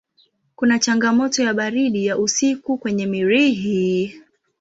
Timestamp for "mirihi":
3.05-4.21